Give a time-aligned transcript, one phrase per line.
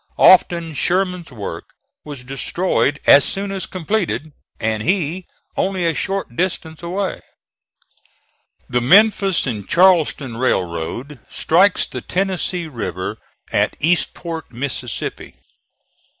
[0.17, 6.81] Often Sherman's work was destroyed as soon as completed, and he only a short distance
[6.81, 7.21] away.
[8.67, 13.19] The Memphis and Charleston Railroad strikes the Tennessee River
[13.51, 15.35] at Eastport, Mississippi.